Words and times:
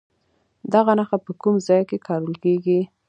دغه 0.73 0.91
نښه 0.99 1.17
په 1.25 1.31
کوم 1.41 1.55
ځای 1.67 1.81
کې 1.89 1.97
کارول 2.07 2.35
کیږي؟ 2.43 2.79